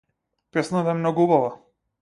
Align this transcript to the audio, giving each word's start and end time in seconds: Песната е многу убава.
Песната 0.57 0.91
е 0.95 0.97
многу 1.03 1.27
убава. 1.29 1.55